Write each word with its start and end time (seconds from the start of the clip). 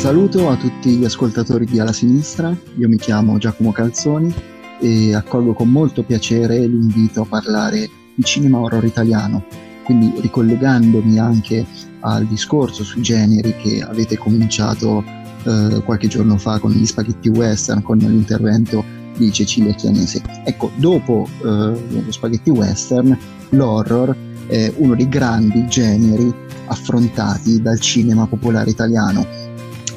saluto 0.00 0.48
a 0.48 0.56
tutti 0.56 0.96
gli 0.96 1.04
ascoltatori 1.04 1.66
di 1.66 1.78
Alla 1.78 1.92
Sinistra, 1.92 2.56
io 2.78 2.88
mi 2.88 2.96
chiamo 2.96 3.36
Giacomo 3.36 3.70
Calzoni 3.70 4.34
e 4.80 5.14
accolgo 5.14 5.52
con 5.52 5.68
molto 5.68 6.04
piacere 6.04 6.66
l'invito 6.66 7.20
a 7.20 7.26
parlare 7.26 7.86
di 8.14 8.24
cinema 8.24 8.60
horror 8.60 8.82
italiano, 8.86 9.44
quindi 9.84 10.10
ricollegandomi 10.22 11.18
anche 11.18 11.66
al 12.00 12.24
discorso 12.24 12.82
sui 12.82 13.02
generi 13.02 13.54
che 13.56 13.82
avete 13.82 14.16
cominciato 14.16 15.04
eh, 15.44 15.82
qualche 15.84 16.08
giorno 16.08 16.38
fa 16.38 16.58
con 16.58 16.70
gli 16.70 16.86
spaghetti 16.86 17.28
western, 17.28 17.82
con 17.82 17.98
l'intervento 17.98 18.82
di 19.18 19.30
Cecilia 19.30 19.74
Chianese. 19.74 20.22
Ecco, 20.44 20.70
dopo 20.76 21.28
eh, 21.40 21.44
lo 21.44 22.04
spaghetti 22.08 22.48
western, 22.48 23.14
l'horror 23.50 24.16
è 24.46 24.72
uno 24.76 24.94
dei 24.94 25.10
grandi 25.10 25.66
generi 25.68 26.32
affrontati 26.68 27.60
dal 27.60 27.78
cinema 27.80 28.26
popolare 28.26 28.70
italiano 28.70 29.39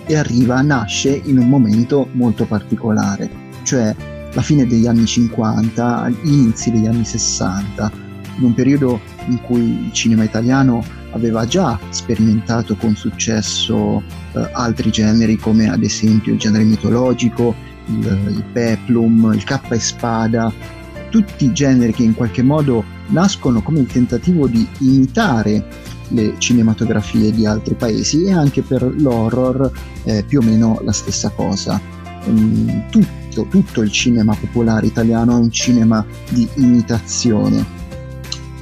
e 0.06 0.16
arriva, 0.16 0.62
nasce 0.62 1.22
in 1.24 1.38
un 1.38 1.48
momento 1.48 2.08
molto 2.14 2.46
particolare, 2.46 3.30
cioè 3.64 3.96
la 4.34 4.42
fine 4.42 4.66
degli 4.66 4.88
anni 4.88 5.06
50, 5.06 6.10
gli 6.10 6.34
inizi 6.34 6.72
degli 6.72 6.88
anni 6.88 7.06
60, 7.06 7.92
in 8.38 8.44
un 8.44 8.54
periodo 8.54 9.00
in 9.28 9.40
cui 9.42 9.86
il 9.86 9.94
cinema 9.94 10.24
italiano 10.24 10.84
aveva 11.12 11.46
già 11.46 11.80
sperimentato 11.90 12.76
con 12.76 12.96
successo 12.96 14.02
eh, 14.34 14.50
altri 14.54 14.90
generi 14.90 15.36
come 15.36 15.70
ad 15.70 15.84
esempio 15.84 16.34
il 16.34 16.40
genere 16.40 16.64
mitologico, 16.64 17.54
il, 17.86 18.06
il 18.30 18.44
peplum, 18.52 19.32
il 19.34 19.44
cappa 19.44 19.76
e 19.76 19.80
spada, 19.80 20.52
tutti 21.10 21.54
generi 21.54 21.94
che 21.94 22.04
in 22.04 22.16
qualche 22.16 22.42
modo 22.42 22.84
nascono 23.08 23.62
come 23.62 23.80
il 23.80 23.86
tentativo 23.86 24.48
di 24.48 24.68
imitare 24.80 25.64
le 26.14 26.36
cinematografie 26.38 27.32
di 27.32 27.46
altri 27.46 27.74
paesi 27.74 28.24
e 28.24 28.32
anche 28.32 28.62
per 28.62 28.84
l'horror 28.84 29.72
eh, 30.04 30.24
più 30.24 30.40
o 30.40 30.44
meno 30.44 30.80
la 30.84 30.92
stessa 30.92 31.30
cosa. 31.30 31.80
Um, 32.26 32.90
tutto, 32.90 33.46
tutto 33.50 33.82
il 33.82 33.92
cinema 33.92 34.36
popolare 34.36 34.88
italiano 34.88 35.36
è 35.36 35.40
un 35.40 35.52
cinema 35.52 36.06
di 36.30 36.48
imitazione, 36.56 37.66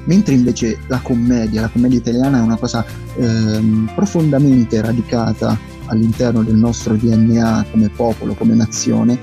mentre 0.06 0.34
invece 0.34 0.80
la 0.88 1.00
commedia, 1.00 1.62
la 1.62 1.70
commedia 1.70 2.00
italiana 2.00 2.40
è 2.40 2.42
una 2.42 2.58
cosa 2.58 2.84
ehm, 3.18 3.92
profondamente 3.94 4.82
radicata 4.82 5.58
all'interno 5.86 6.42
del 6.42 6.56
nostro 6.56 6.96
DNA 6.96 7.66
come 7.70 7.90
popolo, 7.90 8.34
come 8.34 8.56
nazione, 8.56 9.20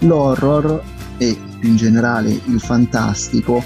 l'horror 0.00 0.82
e 1.18 1.36
più 1.58 1.70
in 1.70 1.76
generale 1.76 2.30
il 2.30 2.60
fantastico 2.60 3.62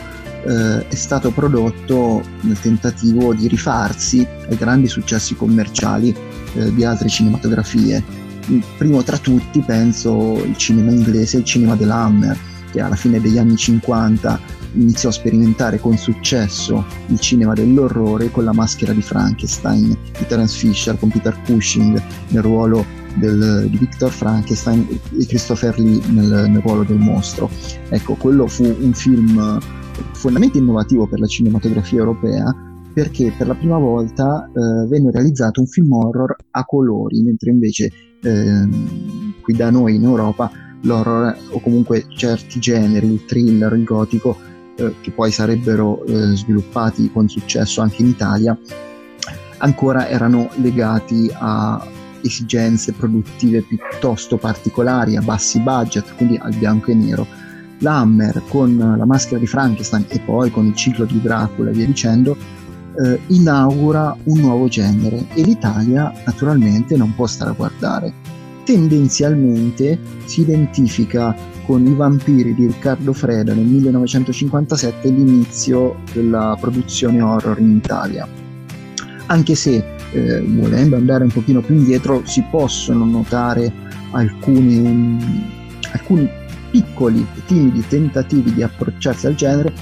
eh, 0.46 0.88
è 0.88 0.94
stato 0.94 1.30
prodotto 1.30 2.22
nel 2.40 2.58
tentativo 2.58 3.34
di 3.34 3.48
rifarsi 3.48 4.26
ai 4.48 4.56
grandi 4.56 4.88
successi 4.88 5.34
commerciali 5.34 6.14
eh, 6.54 6.72
di 6.74 6.84
altre 6.84 7.08
cinematografie. 7.08 8.02
Il 8.48 8.62
primo 8.76 9.02
tra 9.02 9.16
tutti 9.16 9.60
penso 9.60 10.42
il 10.44 10.56
cinema 10.56 10.90
inglese, 10.90 11.38
il 11.38 11.44
cinema 11.44 11.76
dell'Hammer, 11.76 12.38
che 12.70 12.80
alla 12.80 12.96
fine 12.96 13.20
degli 13.20 13.38
anni 13.38 13.56
50 13.56 14.62
iniziò 14.74 15.08
a 15.08 15.12
sperimentare 15.12 15.78
con 15.78 15.96
successo 15.96 16.84
il 17.06 17.20
cinema 17.20 17.54
dell'orrore 17.54 18.30
con 18.30 18.44
la 18.44 18.52
maschera 18.52 18.92
di 18.92 19.02
Frankenstein 19.02 19.96
di 20.18 20.26
Terence 20.26 20.58
Fisher 20.58 20.98
con 20.98 21.10
Peter 21.10 21.40
Cushing 21.44 22.02
nel 22.28 22.42
ruolo 22.42 22.84
del, 23.14 23.68
di 23.70 23.78
Victor 23.78 24.10
Frankenstein 24.10 24.86
e 25.16 25.26
Christopher 25.26 25.78
Lee 25.78 26.00
nel, 26.08 26.50
nel 26.50 26.60
ruolo 26.62 26.82
del 26.82 26.98
mostro. 26.98 27.48
Ecco, 27.88 28.14
quello 28.14 28.46
fu 28.46 28.64
un 28.64 28.92
film 28.92 29.60
profondamente 30.02 30.58
innovativo 30.58 31.06
per 31.06 31.20
la 31.20 31.26
cinematografia 31.26 31.98
europea 31.98 32.72
perché 32.94 33.32
per 33.36 33.48
la 33.48 33.54
prima 33.54 33.76
volta 33.76 34.46
eh, 34.46 34.86
venne 34.86 35.10
realizzato 35.10 35.60
un 35.60 35.66
film 35.66 35.92
horror 35.92 36.36
a 36.52 36.64
colori, 36.64 37.22
mentre 37.22 37.50
invece 37.50 37.90
eh, 38.22 38.68
qui 39.40 39.54
da 39.54 39.70
noi 39.70 39.96
in 39.96 40.04
Europa 40.04 40.50
l'horror 40.83 41.36
o 41.50 41.60
comunque 41.60 42.06
certi 42.08 42.60
generi, 42.60 43.12
il 43.12 43.24
thriller, 43.24 43.72
il 43.72 43.83
gotico, 43.83 44.36
eh, 44.77 44.94
che 45.00 45.10
poi 45.10 45.33
sarebbero 45.33 46.04
eh, 46.04 46.36
sviluppati 46.36 47.10
con 47.10 47.28
successo 47.28 47.80
anche 47.80 48.02
in 48.02 48.08
Italia, 48.08 48.56
ancora 49.58 50.08
erano 50.08 50.48
legati 50.56 51.28
a 51.33 51.84
esigenze 52.22 52.92
produttive 52.92 53.62
piuttosto 53.62 54.36
particolari, 54.36 55.16
a 55.16 55.20
bassi 55.20 55.58
budget, 55.58 56.14
quindi 56.14 56.36
al 56.36 56.54
bianco 56.54 56.92
e 56.92 56.94
nero 56.94 57.27
L'Hammer 57.79 58.42
con 58.48 58.77
la 58.77 59.05
maschera 59.05 59.39
di 59.39 59.46
Frankenstein 59.46 60.07
e 60.08 60.20
poi 60.20 60.51
con 60.51 60.67
il 60.67 60.74
ciclo 60.74 61.05
di 61.05 61.20
Dracula 61.20 61.70
e 61.70 61.73
via 61.73 61.86
dicendo, 61.86 62.36
eh, 63.02 63.20
inaugura 63.29 64.17
un 64.24 64.39
nuovo 64.39 64.68
genere 64.68 65.27
e 65.35 65.42
l'Italia 65.42 66.13
naturalmente 66.24 66.96
non 66.96 67.14
può 67.14 67.27
stare 67.27 67.51
a 67.51 67.55
guardare. 67.55 68.13
Tendenzialmente 68.64 69.98
si 70.24 70.40
identifica 70.40 71.36
con 71.67 71.84
I 71.86 71.95
vampiri 71.95 72.55
di 72.55 72.67
Riccardo 72.67 73.13
Freda 73.13 73.52
nel 73.55 73.64
1957 73.64 75.08
l'inizio 75.08 75.96
della 76.13 76.57
produzione 76.58 77.20
horror 77.20 77.58
in 77.58 77.77
Italia. 77.77 78.27
Anche 79.27 79.55
se, 79.55 79.84
eh, 80.13 80.40
volendo 80.42 80.96
andare 80.96 81.24
un 81.24 81.30
pochino 81.30 81.61
più 81.61 81.74
indietro, 81.74 82.23
si 82.24 82.45
possono 82.51 83.05
notare 83.05 83.73
alcuni, 84.13 85.18
alcuni 85.92 86.29
piccoli 86.74 87.24
e 87.36 87.45
timidi 87.46 87.86
tentativi 87.86 88.52
di 88.52 88.64
approcciarsi 88.64 89.29
al 89.29 89.36
genere 89.36 89.73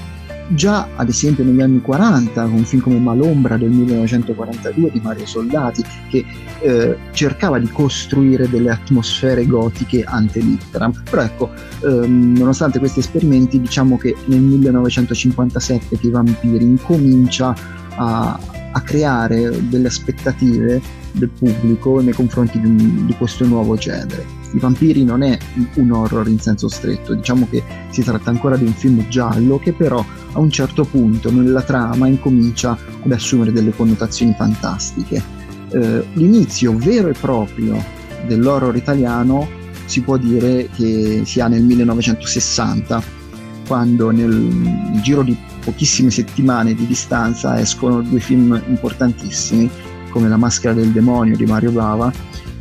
già 0.49 0.87
ad 0.95 1.09
esempio 1.09 1.43
negli 1.43 1.61
anni 1.61 1.81
40 1.81 2.43
con 2.43 2.53
un 2.53 2.65
film 2.65 2.83
come 2.83 2.99
Malombra 2.99 3.57
del 3.57 3.71
1942 3.71 4.91
di 4.91 4.99
Mario 5.01 5.25
Soldati 5.25 5.83
che 6.09 6.23
eh, 6.59 6.97
cercava 7.13 7.57
di 7.57 7.67
costruire 7.69 8.47
delle 8.47 8.69
atmosfere 8.69 9.47
gotiche 9.47 10.03
ante 10.03 10.39
litteram 10.39 10.91
però 11.09 11.23
ecco 11.23 11.49
ehm, 11.83 12.37
nonostante 12.37 12.77
questi 12.77 12.99
esperimenti 12.99 13.59
diciamo 13.59 13.97
che 13.97 14.15
nel 14.25 14.41
1957 14.41 15.97
che 15.97 16.07
i 16.07 16.11
vampiri 16.11 16.63
incomincia 16.63 17.55
a, 17.95 18.39
a 18.71 18.81
creare 18.81 19.67
delle 19.67 19.87
aspettative 19.87 20.79
del 21.13 21.29
pubblico 21.29 22.01
nei 22.01 22.13
confronti 22.13 22.59
di, 22.59 23.05
di 23.05 23.15
questo 23.15 23.45
nuovo 23.45 23.75
genere 23.77 24.42
i 24.53 24.59
vampiri 24.59 25.03
non 25.03 25.23
è 25.23 25.37
un 25.75 25.91
horror 25.91 26.27
in 26.27 26.39
senso 26.39 26.67
stretto, 26.67 27.13
diciamo 27.13 27.47
che 27.49 27.63
si 27.89 28.03
tratta 28.03 28.29
ancora 28.29 28.55
di 28.55 28.65
un 28.65 28.73
film 28.73 29.07
giallo 29.07 29.59
che 29.59 29.73
però 29.73 30.03
a 30.33 30.39
un 30.39 30.49
certo 30.49 30.83
punto 30.85 31.31
nella 31.31 31.61
trama 31.61 32.07
incomincia 32.07 32.77
ad 33.03 33.11
assumere 33.11 33.51
delle 33.51 33.71
connotazioni 33.71 34.33
fantastiche. 34.37 35.21
Eh, 35.69 36.05
l'inizio 36.13 36.77
vero 36.77 37.09
e 37.09 37.13
proprio 37.13 37.83
dell'horror 38.27 38.75
italiano 38.75 39.47
si 39.85 40.01
può 40.01 40.17
dire 40.17 40.69
che 40.75 41.23
si 41.25 41.39
ha 41.39 41.47
nel 41.47 41.63
1960, 41.63 43.21
quando 43.67 44.11
nel, 44.11 44.29
nel 44.29 45.01
giro 45.01 45.23
di 45.23 45.35
pochissime 45.63 46.11
settimane 46.11 46.73
di 46.73 46.85
distanza 46.85 47.59
escono 47.59 48.01
due 48.01 48.19
film 48.19 48.61
importantissimi 48.67 49.69
come 50.09 50.27
La 50.27 50.37
maschera 50.37 50.73
del 50.73 50.91
demonio 50.91 51.35
di 51.35 51.45
Mario 51.45 51.71
Bava 51.71 52.11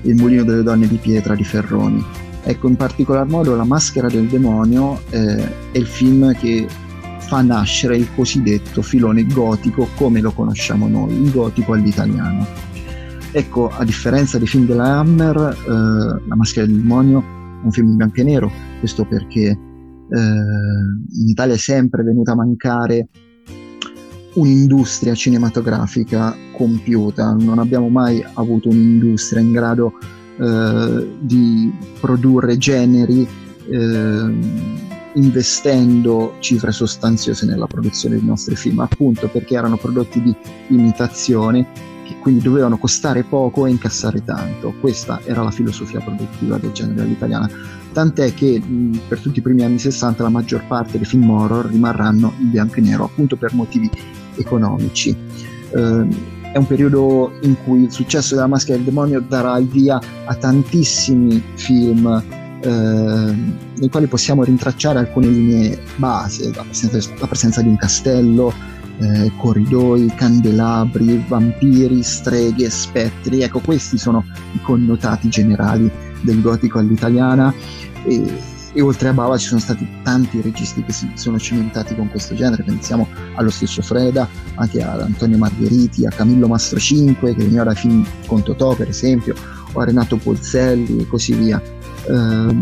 il 0.03 0.15
mulino 0.17 0.45
delle 0.45 0.63
donne 0.63 0.87
di 0.87 0.97
pietra 0.97 1.35
di 1.35 1.45
Ferroni. 1.45 2.05
Ecco, 2.45 2.69
in 2.69 2.77
particolar 2.77 3.27
modo 3.27 3.55
La 3.55 3.65
maschera 3.65 4.09
del 4.09 4.27
demonio 4.27 5.01
eh, 5.11 5.71
è 5.71 5.79
il 5.79 5.87
film 5.87 6.35
che 6.35 6.67
fa 7.19 7.41
nascere 7.41 7.97
il 7.97 8.09
cosiddetto 8.15 8.83
filone 8.83 9.25
gotico 9.27 9.89
come 9.95 10.21
lo 10.21 10.33
conosciamo 10.33 10.89
noi, 10.89 11.15
il 11.15 11.31
gotico 11.31 11.73
all'italiano. 11.73 12.47
Ecco, 13.31 13.71
a 13.71 13.85
differenza 13.85 14.39
dei 14.39 14.47
film 14.47 14.67
della 14.67 14.99
Hammer, 14.99 15.37
eh, 15.37 16.29
La 16.29 16.37
maschera 16.37 16.67
del 16.67 16.77
demonio 16.77 17.21
è 17.21 17.65
un 17.65 17.71
film 17.71 17.89
in 17.89 17.97
bianco 17.97 18.21
e 18.21 18.25
nero, 18.25 18.51
questo 18.81 19.05
perché 19.05 19.47
eh, 19.47 19.57
in 20.11 21.29
Italia 21.29 21.55
è 21.55 21.59
sempre 21.59 22.03
venuta 22.03 22.33
a 22.33 22.35
mancare 22.37 23.09
un'industria 24.35 25.15
cinematografica 25.15 26.37
compiuta, 26.53 27.33
non 27.33 27.59
abbiamo 27.59 27.89
mai 27.89 28.25
avuto 28.35 28.69
un'industria 28.69 29.41
in 29.41 29.53
grado 29.53 29.93
eh, 30.39 31.09
di 31.21 31.73
produrre 32.01 32.57
generi 32.57 33.27
eh, 33.71 34.81
investendo 35.15 36.37
cifre 36.39 36.73
sostanziose 36.73 37.45
nella 37.47 37.67
produzione 37.67 38.17
dei 38.17 38.25
nostri 38.25 38.57
film, 38.57 38.81
appunto 38.81 39.29
perché 39.29 39.55
erano 39.55 39.77
prodotti 39.77 40.23
di 40.23 40.35
imitazione 40.69 41.67
che 42.05 42.17
quindi 42.19 42.43
dovevano 42.43 42.79
costare 42.79 43.23
poco 43.23 43.67
e 43.67 43.71
incassare 43.71 44.25
tanto. 44.25 44.75
Questa 44.81 45.21
era 45.25 45.43
la 45.43 45.51
filosofia 45.51 46.01
produttiva 46.01 46.57
del 46.57 46.73
genere 46.73 47.03
all'italiana. 47.03 47.51
Tant'è 47.93 48.33
che 48.33 48.61
per 49.07 49.19
tutti 49.19 49.41
i 49.41 49.43
primi 49.43 49.63
anni 49.63 49.79
60 49.79 50.23
la 50.23 50.31
maggior 50.31 50.67
parte 50.67 50.97
dei 50.97 51.07
film 51.07 51.29
horror 51.29 51.67
rimarranno 51.67 52.33
in 52.39 52.51
bianco 52.51 52.77
e 52.77 52.81
nero, 52.81 53.05
appunto 53.05 53.37
per 53.37 53.53
motivi 53.53 53.91
economici. 54.37 55.17
Eh, 55.75 56.41
è 56.53 56.59
un 56.59 56.67
periodo 56.67 57.33
in 57.43 57.57
cui 57.65 57.85
il 57.85 57.91
successo 57.93 58.35
della 58.35 58.47
maschera 58.47 58.77
del 58.77 58.85
demonio 58.85 59.25
darà 59.27 59.57
il 59.57 59.67
via 59.67 59.99
a 60.25 60.35
tantissimi 60.35 61.43
film 61.55 62.23
eh, 62.63 62.71
nei 63.77 63.89
quali 63.91 64.07
possiamo 64.07 64.45
rintracciare 64.45 64.99
alcune 64.99 65.29
linee 65.29 65.79
base, 65.97 66.53
la 66.55 66.63
presenza, 66.63 67.11
la 67.19 67.27
presenza 67.27 67.63
di 67.63 67.69
un 67.69 67.77
castello, 67.77 68.53
eh, 68.99 69.33
corridoi, 69.39 70.13
candelabri, 70.15 71.25
vampiri, 71.27 72.03
streghe, 72.03 72.71
spettri. 72.71 73.43
Ecco, 73.43 73.61
questi 73.61 73.99
sono 73.99 74.25
i 74.53 74.61
connotati 74.61 75.29
generali 75.29 75.91
del 76.21 76.41
gotico 76.41 76.79
all'italiana. 76.79 77.53
E, 78.05 78.51
e 78.73 78.81
oltre 78.81 79.09
a 79.09 79.13
Bava 79.13 79.37
ci 79.37 79.49
sono 79.49 79.61
stati 79.61 79.87
tanti 80.03 80.41
registi 80.41 80.83
che 80.83 80.93
si 80.93 81.11
sono 81.15 81.39
cimentati 81.39 81.95
con 81.95 82.09
questo 82.09 82.35
genere, 82.35 82.63
pensiamo 82.63 83.07
allo 83.35 83.51
stesso 83.51 83.83
Freda, 83.83 84.29
anche 84.55 84.83
ad 84.83 85.01
Antonio 85.01 85.39
Margheriti, 85.39 86.07
a 86.07 86.11
Camillo 86.11 86.49
Mastro 86.49 86.79
5 86.79 87.35
che 87.35 87.43
veniva 87.43 87.65
dai 87.65 87.77
film 87.77 88.07
con 88.27 88.43
Totò 88.43 88.75
per 88.75 88.89
esempio, 88.89 89.35
o 89.73 89.81
a 89.81 89.85
Renato 89.85 90.17
Polzelli 90.17 90.99
e 90.99 91.07
così 91.07 91.35
via. 91.35 91.61
Eh, 91.61 92.57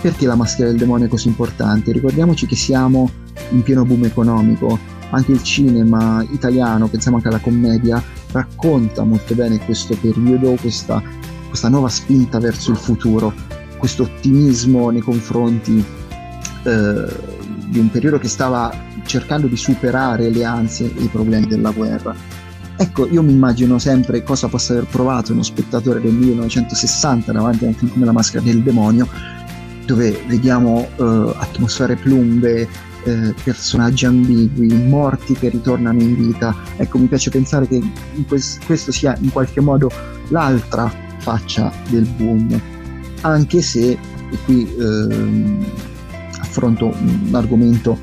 perché 0.00 0.26
la 0.26 0.36
maschera 0.36 0.68
del 0.68 0.78
demonio 0.78 1.06
è 1.06 1.08
così 1.08 1.26
importante? 1.26 1.90
Ricordiamoci 1.90 2.46
che 2.46 2.54
siamo 2.54 3.10
in 3.50 3.62
pieno 3.62 3.84
boom 3.84 4.04
economico, 4.04 4.78
anche 5.10 5.32
il 5.32 5.42
cinema 5.42 6.24
italiano, 6.30 6.86
pensiamo 6.86 7.16
anche 7.16 7.28
alla 7.28 7.40
commedia, 7.40 8.00
racconta 8.30 9.02
molto 9.02 9.34
bene 9.34 9.58
questo 9.58 9.96
periodo, 10.00 10.54
questa, 10.60 11.02
questa 11.48 11.68
nuova 11.68 11.88
spinta 11.88 12.38
verso 12.38 12.70
il 12.70 12.76
futuro 12.76 13.32
questo 13.78 14.02
ottimismo 14.02 14.90
nei 14.90 15.00
confronti 15.00 15.82
eh, 16.64 17.06
di 17.66 17.78
un 17.78 17.90
periodo 17.90 18.18
che 18.18 18.28
stava 18.28 18.72
cercando 19.04 19.46
di 19.46 19.56
superare 19.56 20.30
le 20.30 20.44
ansie 20.44 20.92
e 20.94 21.02
i 21.02 21.08
problemi 21.08 21.46
della 21.46 21.70
guerra. 21.70 22.14
Ecco, 22.76 23.08
io 23.08 23.22
mi 23.22 23.32
immagino 23.32 23.78
sempre 23.78 24.22
cosa 24.22 24.46
possa 24.46 24.72
aver 24.74 24.86
provato 24.86 25.32
uno 25.32 25.42
spettatore 25.42 26.00
del 26.00 26.12
1960 26.12 27.32
davanti 27.32 27.64
a 27.64 27.68
un 27.68 27.74
film 27.74 27.90
come 27.90 28.04
La 28.04 28.12
maschera 28.12 28.44
del 28.44 28.62
demonio, 28.62 29.08
dove 29.84 30.22
vediamo 30.28 30.86
eh, 30.96 31.34
atmosfere 31.38 31.96
plumbe, 31.96 32.68
eh, 33.04 33.34
personaggi 33.42 34.06
ambigui, 34.06 34.68
morti 34.86 35.34
che 35.34 35.48
ritornano 35.48 36.00
in 36.00 36.14
vita. 36.14 36.54
Ecco, 36.76 36.98
mi 36.98 37.06
piace 37.06 37.30
pensare 37.30 37.66
che 37.66 37.80
quest- 38.28 38.64
questo 38.64 38.92
sia 38.92 39.16
in 39.20 39.32
qualche 39.32 39.60
modo 39.60 39.90
l'altra 40.28 40.92
faccia 41.18 41.72
del 41.88 42.06
boom 42.16 42.76
anche 43.22 43.62
se, 43.62 43.90
e 43.90 44.38
qui 44.44 44.68
ehm, 44.78 45.64
affronto 46.40 46.86
un 46.86 47.30
argomento 47.32 47.98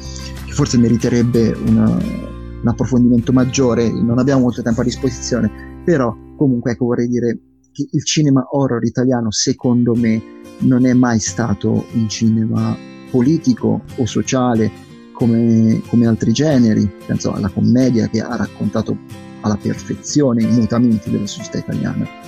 che 0.45 0.51
forse 0.51 0.77
meriterebbe 0.77 1.56
una, 1.67 1.89
un 1.89 2.67
approfondimento 2.67 3.31
maggiore, 3.31 3.91
non 3.91 4.19
abbiamo 4.19 4.41
molto 4.41 4.62
tempo 4.62 4.81
a 4.81 4.83
disposizione, 4.83 5.81
però 5.83 6.15
comunque 6.35 6.71
ecco, 6.71 6.85
vorrei 6.85 7.07
dire 7.07 7.39
che 7.71 7.88
il 7.91 8.06
cinema 8.06 8.45
horror 8.51 8.83
italiano 8.85 9.31
secondo 9.31 9.94
me 9.95 10.21
non 10.59 10.85
è 10.85 10.94
mai 10.94 11.19
stato 11.19 11.85
un 11.94 12.07
cinema 12.07 12.75
politico 13.12 13.81
o 13.97 14.06
sociale 14.06 14.71
come, 15.12 15.81
come 15.88 16.07
altri 16.07 16.31
generi, 16.31 16.89
penso 17.06 17.33
alla 17.33 17.50
commedia 17.50 18.07
che 18.07 18.21
ha 18.21 18.35
raccontato 18.35 18.97
alla 19.41 19.57
perfezione 19.57 20.44
i 20.44 20.47
mutamenti 20.47 21.09
della 21.12 21.27
società 21.27 21.59
italiana 21.59 22.25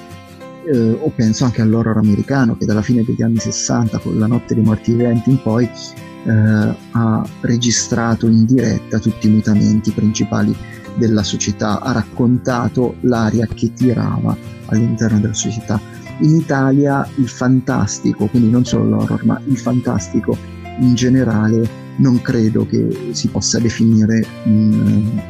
eh, 0.68 0.98
o 1.00 1.10
penso 1.16 1.46
anche 1.46 1.62
all'horror 1.62 1.98
americano 1.98 2.58
che 2.58 2.66
dalla 2.66 2.82
fine 2.82 3.04
degli 3.04 3.22
anni 3.22 3.38
60 3.38 4.00
con 4.00 4.20
La 4.20 4.28
notte 4.28 4.54
dei 4.54 4.64
morti 4.64 4.92
viventi 4.92 5.30
in 5.30 5.42
poi 5.42 5.64
eh, 5.64 6.76
ha 6.92 7.26
registrato 7.42 8.28
in 8.28 8.46
diretta 8.46 9.00
tutti 9.00 9.28
i 9.28 9.30
mutamenti 9.30 9.92
principali 9.92 10.56
della 10.96 11.24
società, 11.24 11.80
ha 11.80 11.92
raccontato 11.92 12.96
l'aria 13.02 13.46
che 13.46 13.72
tirava 13.74 14.36
all'interno 14.66 15.20
della 15.20 15.34
società. 15.34 15.80
In 16.22 16.36
Italia 16.36 17.08
il 17.18 17.30
fantastico, 17.30 18.26
quindi 18.26 18.50
non 18.50 18.66
solo 18.66 18.90
l'horror, 18.90 19.24
ma 19.24 19.40
il 19.46 19.58
fantastico 19.58 20.36
in 20.80 20.96
generale 20.96 21.86
non 21.98 22.22
credo 22.22 22.66
che 22.66 23.10
si 23.12 23.28
possa 23.28 23.60
definire 23.60 24.26
un, 24.46 25.22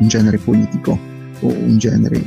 un 0.00 0.08
genere 0.08 0.38
politico 0.38 0.98
o 1.40 1.46
un 1.46 1.78
genere 1.78 2.22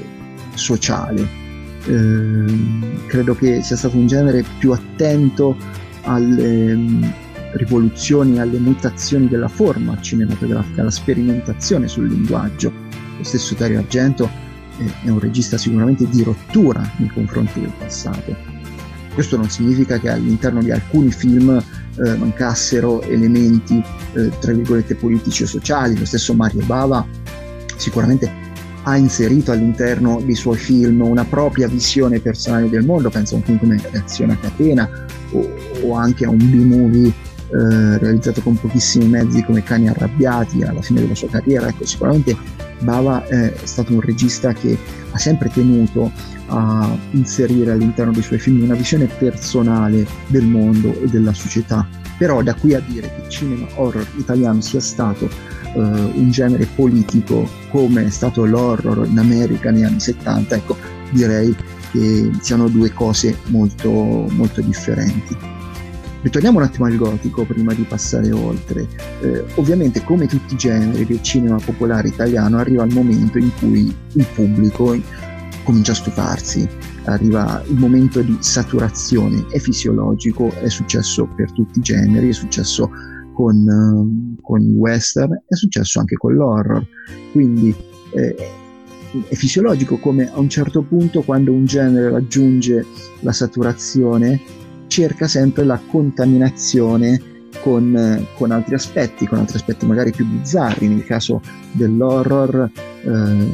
sociale 0.56 1.41
credo 1.84 3.36
che 3.36 3.62
sia 3.62 3.76
stato 3.76 3.98
un 3.98 4.08
genere 4.08 4.44
più 4.58 4.72
attento 4.72 5.56
alle 6.04 6.74
um, 6.74 7.14
rivoluzioni, 7.54 8.40
alle 8.40 8.60
mutazioni 8.60 9.28
della 9.28 9.48
forma 9.48 10.00
cinematografica, 10.00 10.82
alla 10.82 10.92
sperimentazione 10.92 11.88
sul 11.88 12.08
linguaggio. 12.08 12.72
Lo 13.18 13.24
stesso 13.24 13.56
Dario 13.56 13.80
Argento 13.80 14.30
è 15.04 15.10
un 15.10 15.20
regista 15.20 15.58
sicuramente 15.58 16.08
di 16.08 16.24
rottura 16.24 16.90
nei 16.98 17.10
confronti 17.10 17.60
del 17.60 17.72
passato. 17.78 18.36
Questo 19.14 19.36
non 19.36 19.50
significa 19.50 20.00
che 20.00 20.10
all'interno 20.10 20.62
di 20.62 20.72
alcuni 20.72 21.12
film 21.12 21.50
eh, 21.52 22.16
mancassero 22.16 23.02
elementi, 23.02 23.84
eh, 24.14 24.32
tra 24.40 24.54
virgolette, 24.54 24.96
politici 24.96 25.44
o 25.44 25.48
sociali. 25.48 25.98
Lo 25.98 26.06
stesso 26.06 26.34
Mario 26.34 26.66
Bava 26.66 27.06
sicuramente 27.76 28.41
ha 28.84 28.98
inserito 28.98 29.52
all'interno 29.52 30.22
dei 30.24 30.36
suoi 30.36 30.58
film 30.58 31.02
una 31.02 31.26
propria 31.26 31.68
visione 31.68 32.20
personale 32.20 32.70
del 32.70 32.86
mondo, 32.86 33.10
penso 33.10 33.36
a 33.36 33.38
un 33.38 33.44
film 33.44 33.60
come 33.60 33.82
Reazione 33.92 34.34
a 34.34 34.38
catena 34.38 34.90
o, 35.32 35.50
o 35.84 35.94
anche 35.94 36.26
a 36.26 36.30
un 36.30 36.38
B-movie 36.38 37.14
eh, 37.54 37.98
realizzato 37.98 38.42
con 38.42 38.60
pochissimi 38.60 39.08
mezzi 39.08 39.44
come 39.44 39.64
Cani 39.64 39.90
arrabbiati 39.90 40.64
alla 40.64 40.82
fine 40.82 41.02
della 41.02 41.16
sua 41.16 41.30
carriera. 41.30 41.68
Ecco, 41.68 41.86
sicuramente 41.86 42.36
Bava 42.80 43.26
è 43.28 43.54
stato 43.64 43.94
un 43.94 44.02
regista 44.02 44.54
che 44.54 44.78
ha 45.12 45.18
sempre 45.18 45.50
tenuto 45.50 46.12
a 46.48 46.98
inserire 47.12 47.72
all'interno 47.72 48.12
dei 48.12 48.24
suoi 48.24 48.40
film 48.40 48.64
una 48.64 48.76
visione 48.76 49.06
personale 49.06 50.06
del 50.28 50.46
mondo 50.46 50.98
e 51.02 51.08
della 51.08 51.34
società. 51.34 51.88
Però 52.18 52.42
da 52.42 52.54
qui 52.54 52.74
a 52.74 52.82
dire 52.86 53.08
che 53.14 53.22
il 53.24 53.30
cinema 53.30 53.68
horror 53.76 54.06
italiano 54.18 54.62
sia 54.62 54.80
stato 54.80 55.26
uh, 55.74 55.80
un 55.80 56.30
genere 56.30 56.68
politico 56.76 57.48
come 57.70 58.06
è 58.06 58.10
stato 58.10 58.46
l'horror 58.46 59.08
in 59.08 59.18
America 59.18 59.72
negli 59.72 59.84
anni 59.84 60.00
70, 60.00 60.56
ecco, 60.56 60.78
direi 61.12 61.56
che 61.92 62.32
siano 62.42 62.68
due 62.68 62.92
cose 62.94 63.38
molto, 63.48 63.92
molto 63.92 64.62
differenti. 64.62 65.36
Ritorniamo 66.22 66.60
un 66.60 66.64
attimo 66.64 66.86
al 66.86 66.96
gotico 66.96 67.46
prima 67.46 67.74
di 67.74 67.82
passare 67.84 68.32
oltre. 68.32 68.88
Eh, 69.22 69.44
ovviamente, 69.56 70.04
come 70.04 70.28
tutti 70.28 70.54
i 70.54 70.58
generi 70.58 71.06
del 71.06 71.22
cinema 71.24 71.58
popolare 71.58 72.10
italiano, 72.10 72.58
arriva 72.58 72.84
il 72.84 72.94
momento 72.94 73.40
in 73.40 73.50
cui 73.58 73.94
il 74.14 74.28
pubblico 74.36 74.96
comincia 75.64 75.94
a 75.94 75.96
stufarsi, 75.96 76.68
arriva 77.06 77.64
il 77.68 77.76
momento 77.76 78.22
di 78.22 78.38
saturazione, 78.40 79.48
è 79.50 79.58
fisiologico, 79.58 80.52
è 80.62 80.70
successo 80.70 81.28
per 81.36 81.52
tutti 81.54 81.80
i 81.80 81.82
generi, 81.82 82.30
è 82.30 82.34
successo 82.34 82.90
con, 83.34 83.56
uh, 83.66 84.42
con 84.42 84.62
i 84.62 84.74
western, 84.74 85.34
è 85.48 85.56
successo 85.56 86.00
anche 86.00 86.18
con 86.18 86.36
l'horror. 86.36 86.86
Quindi 87.32 87.74
eh, 88.14 88.36
è 89.28 89.34
fisiologico 89.34 89.98
come 89.98 90.32
a 90.32 90.40
un 90.40 90.50
certo 90.50 90.84
punto 90.84 91.22
quando 91.22 91.52
un 91.52 91.66
genere 91.66 92.12
raggiunge 92.12 92.86
la 93.22 93.32
saturazione 93.32 94.40
cerca 94.92 95.26
sempre 95.26 95.64
la 95.64 95.80
contaminazione 95.88 97.48
con, 97.62 98.28
con, 98.36 98.52
altri 98.52 98.76
aspetti, 98.76 99.26
con 99.26 99.38
altri 99.38 99.56
aspetti 99.56 99.86
magari 99.86 100.12
più 100.12 100.26
bizzarri. 100.26 100.86
Nel 100.90 101.06
caso 101.06 101.42
dell'horror, 101.72 102.70
eh, 103.02 103.48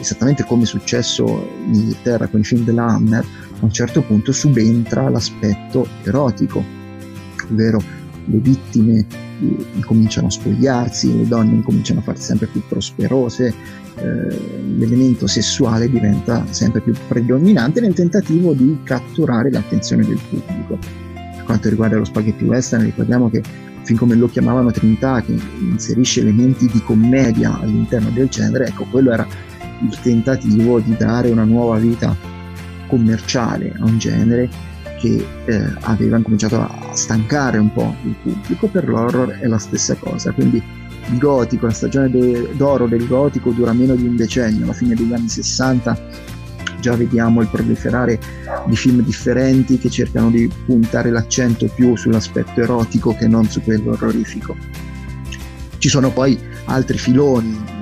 esattamente 0.00 0.44
come 0.44 0.64
è 0.64 0.66
successo 0.66 1.24
in 1.66 1.74
Inghilterra 1.74 2.26
con 2.26 2.40
i 2.40 2.44
film 2.44 2.64
della 2.64 2.86
Hammer, 2.86 3.24
a 3.24 3.64
un 3.64 3.70
certo 3.70 4.02
punto 4.02 4.32
subentra 4.32 5.08
l'aspetto 5.08 5.86
erotico, 6.02 6.64
ovvero 7.48 7.80
le 8.24 8.38
vittime 8.38 9.06
incominciano 9.74 10.28
a 10.28 10.30
spogliarsi, 10.30 11.16
le 11.18 11.26
donne 11.26 11.54
incominciano 11.54 12.00
a 12.00 12.02
farsi 12.02 12.24
sempre 12.24 12.46
più 12.46 12.62
prosperose, 12.66 13.54
eh, 13.96 14.38
l'elemento 14.76 15.26
sessuale 15.26 15.90
diventa 15.90 16.44
sempre 16.50 16.80
più 16.80 16.94
predominante 17.08 17.80
nel 17.80 17.94
tentativo 17.94 18.52
di 18.52 18.78
catturare 18.84 19.50
l'attenzione 19.50 20.04
del 20.04 20.18
pubblico. 20.28 20.78
Per 21.14 21.44
quanto 21.44 21.68
riguarda 21.68 21.96
lo 21.96 22.04
spaghetti 22.04 22.44
western, 22.44 22.84
ricordiamo 22.84 23.28
che 23.28 23.42
fin 23.82 23.96
come 23.96 24.14
lo 24.14 24.28
chiamavano 24.28 24.70
Trinità, 24.70 25.20
che 25.22 25.36
inserisce 25.60 26.20
elementi 26.20 26.66
di 26.66 26.80
commedia 26.82 27.58
all'interno 27.58 28.10
del 28.10 28.28
genere, 28.28 28.66
ecco, 28.66 28.86
quello 28.90 29.12
era 29.12 29.26
il 29.80 29.98
tentativo 30.00 30.78
di 30.80 30.94
dare 30.96 31.30
una 31.30 31.44
nuova 31.44 31.78
vita 31.78 32.16
commerciale 32.86 33.74
a 33.78 33.84
un 33.84 33.98
genere 33.98 34.48
che 35.02 35.26
eh, 35.46 35.74
aveva 35.80 36.20
cominciato 36.22 36.60
a 36.60 36.94
stancare 36.94 37.58
un 37.58 37.72
po' 37.72 37.92
il 38.04 38.14
pubblico, 38.22 38.68
per 38.68 38.88
l'horror 38.88 39.30
è 39.40 39.48
la 39.48 39.58
stessa 39.58 39.96
cosa, 39.96 40.30
quindi 40.30 40.62
il 41.10 41.18
gotico, 41.18 41.66
la 41.66 41.72
stagione 41.72 42.08
de- 42.08 42.50
d'oro 42.54 42.86
del 42.86 43.08
gotico 43.08 43.50
dura 43.50 43.72
meno 43.72 43.96
di 43.96 44.06
un 44.06 44.14
decennio, 44.14 44.62
alla 44.62 44.72
fine 44.72 44.94
degli 44.94 45.12
anni 45.12 45.28
60 45.28 46.30
già 46.78 46.94
vediamo 46.94 47.40
il 47.40 47.48
proliferare 47.48 48.20
di 48.66 48.76
film 48.76 49.02
differenti 49.02 49.78
che 49.78 49.90
cercano 49.90 50.30
di 50.30 50.48
puntare 50.64 51.10
l'accento 51.10 51.66
più 51.66 51.96
sull'aspetto 51.96 52.60
erotico 52.60 53.14
che 53.14 53.26
non 53.26 53.44
su 53.48 53.60
quello 53.62 53.92
orrorifico. 53.92 54.56
Ci 55.78 55.88
sono 55.88 56.12
poi 56.12 56.38
altri 56.66 56.96
filoni, 56.96 57.81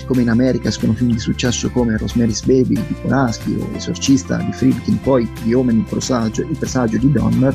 siccome 0.00 0.22
in 0.22 0.30
America 0.30 0.68
escono 0.68 0.94
film 0.94 1.12
di 1.12 1.18
successo 1.18 1.70
come 1.70 1.96
Rosemary's 1.98 2.42
Baby 2.44 2.74
di 2.74 2.94
Polanski 3.02 3.54
o 3.60 3.68
Esorcista 3.76 4.38
di 4.38 4.52
Friedkin, 4.52 4.98
poi 5.00 5.28
Omen 5.52 5.78
il 5.78 5.84
presagio, 5.84 6.40
il 6.42 6.56
presagio 6.56 6.96
di 6.96 7.12
Donner, 7.12 7.54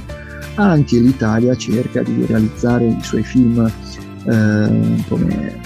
anche 0.56 1.00
l'Italia 1.00 1.56
cerca 1.56 2.04
di 2.04 2.24
realizzare 2.26 2.86
i 2.86 3.02
suoi 3.02 3.24
film 3.24 3.66
eh, 4.26 5.04
come 5.08 5.60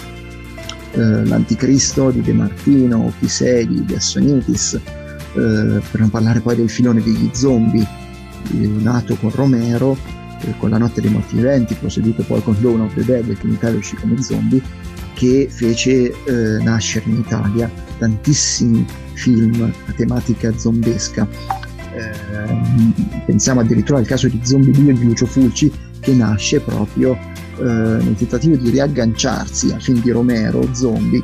eh, 0.91 1.25
L'Anticristo 1.25 2.11
di 2.11 2.21
De 2.21 2.33
Martino, 2.33 2.97
o 2.97 3.13
Chi 3.19 3.27
sei 3.27 3.67
di 3.67 3.83
Gassonitis, 3.83 4.73
eh, 4.73 4.81
per 5.33 5.99
non 5.99 6.09
parlare 6.09 6.39
poi 6.39 6.55
del 6.55 6.69
filone 6.69 7.03
degli 7.03 7.29
zombie, 7.33 7.85
eh, 8.53 8.55
nato 8.55 9.15
con 9.15 9.31
Romero, 9.31 9.97
eh, 10.41 10.53
con 10.57 10.69
La 10.69 10.77
notte 10.77 11.01
dei 11.01 11.11
morti 11.11 11.35
viventi, 11.35 11.75
proseguito 11.75 12.23
poi 12.23 12.41
con 12.41 12.55
Dawn 12.57 12.81
of 12.81 12.93
the 12.93 13.03
Dead, 13.03 13.25
che 13.37 13.47
in 13.47 13.53
Italia 13.53 13.77
uscì 13.77 13.95
come 13.97 14.21
zombie, 14.21 14.61
che 15.19 15.49
fece 15.49 16.13
eh, 16.23 16.63
nascere 16.63 17.09
in 17.09 17.17
Italia 17.17 17.69
tantissimi 17.97 18.87
film 19.15 19.69
a 19.87 19.91
tematica 19.91 20.57
zombesca. 20.57 21.27
Eh, 21.93 23.23
pensiamo 23.25 23.59
addirittura 23.59 23.99
al 23.99 24.05
caso 24.05 24.29
di 24.29 24.39
Zombie 24.43 24.71
2 24.71 24.93
di 24.93 25.03
Lucio 25.03 25.25
Fulci 25.25 25.69
che 25.99 26.13
nasce 26.13 26.61
proprio 26.61 27.17
eh, 27.57 27.63
nel 27.63 28.15
tentativo 28.15 28.55
di 28.55 28.69
riagganciarsi 28.69 29.73
al 29.73 29.81
film 29.81 30.01
di 30.01 30.11
Romero, 30.11 30.73
Zombie, 30.73 31.21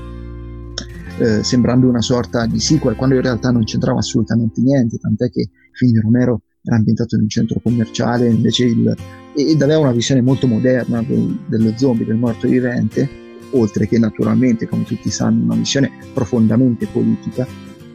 eh, 1.19 1.41
sembrando 1.41 1.87
una 1.87 2.01
sorta 2.01 2.45
di 2.47 2.59
sequel, 2.59 2.97
quando 2.97 3.15
in 3.15 3.21
realtà 3.21 3.49
non 3.51 3.63
c'entrava 3.63 3.99
assolutamente 3.99 4.59
niente, 4.59 4.97
tant'è 4.97 5.29
che 5.29 5.39
il 5.39 5.49
film 5.71 5.93
di 5.93 5.99
Romero 6.01 6.41
era 6.61 6.75
ambientato 6.75 7.15
in 7.15 7.21
un 7.21 7.29
centro 7.29 7.61
commerciale 7.63 8.27
invece 8.27 8.65
il, 8.65 8.93
ed 9.33 9.61
aveva 9.61 9.79
una 9.79 9.93
visione 9.93 10.19
molto 10.19 10.47
moderna 10.47 11.01
del, 11.01 11.39
dello 11.47 11.71
zombie, 11.77 12.05
del 12.05 12.17
morto 12.17 12.45
vivente, 12.49 13.23
oltre 13.51 13.87
che 13.87 13.97
naturalmente, 13.97 14.67
come 14.67 14.83
tutti 14.83 15.09
sanno, 15.09 15.43
una 15.43 15.55
visione 15.55 15.91
profondamente 16.13 16.87
politica, 16.87 17.47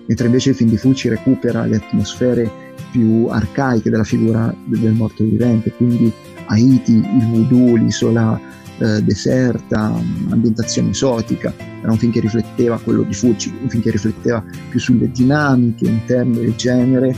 mentre 0.07 0.27
invece 0.27 0.51
il 0.51 0.57
film 0.57 0.71
di 0.71 0.77
Fulci 0.77 1.09
recupera 1.09 1.65
le 1.67 1.77
atmosfere 1.77 2.51
più 2.91 3.27
arcaiche 3.29 3.91
della 3.91 4.05
figura 4.05 4.55
del 4.65 4.93
morto 4.93 5.23
vivente, 5.23 5.73
quindi 5.73 6.13
Haiti, 6.47 6.95
il 6.95 7.27
voodoo, 7.31 7.77
l'isola 7.77 8.41
eh, 8.79 9.03
deserta, 9.03 9.93
ambientazione 10.31 10.91
esotica. 10.91 11.55
Era 11.81 11.93
un 11.93 11.99
film 11.99 12.13
che 12.13 12.21
rifletteva 12.21 12.79
quello 12.79 13.03
di 13.03 13.15
Fulci, 13.15 13.55
un 13.63 13.69
film 13.69 13.83
che 13.83 13.91
rifletteva 13.91 14.43
più 14.69 14.81
sulle 14.81 15.11
dinamiche 15.11 15.87
interne 15.87 16.41
del 16.41 16.55
genere 16.57 17.15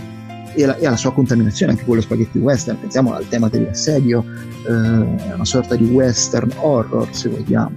e, 0.55 0.67
la, 0.67 0.77
e 0.77 0.87
alla 0.87 0.97
sua 0.97 1.13
contaminazione, 1.13 1.73
anche 1.73 1.85
quello 1.85 2.03
spaghetti 2.03 2.39
western. 2.39 2.79
Pensiamo 2.81 3.15
al 3.15 3.29
tema 3.29 3.49
dell'assedio, 3.49 4.25
eh, 4.67 4.73
una 4.73 5.45
sorta 5.45 5.77
di 5.77 5.85
western 5.85 6.51
horror, 6.57 7.09
se 7.11 7.29
vogliamo. 7.29 7.73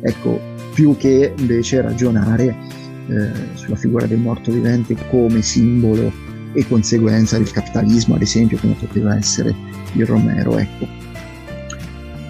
Ecco, 0.00 0.40
più 0.74 0.96
che 0.96 1.32
invece 1.36 1.80
ragionare 1.80 2.56
eh, 3.08 3.30
sulla 3.54 3.76
figura 3.76 4.06
del 4.06 4.18
morto 4.18 4.50
vivente 4.50 4.96
come 5.10 5.42
simbolo 5.42 6.10
e 6.54 6.66
conseguenza 6.66 7.38
del 7.38 7.50
capitalismo, 7.50 8.14
ad 8.14 8.22
esempio, 8.22 8.58
come 8.58 8.74
poteva 8.78 9.16
essere 9.16 9.54
il 9.94 10.06
Romero. 10.06 10.58
Ecco. 10.58 10.86